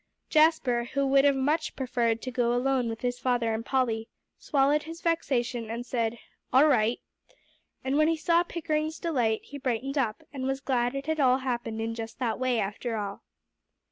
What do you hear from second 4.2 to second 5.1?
swallowed his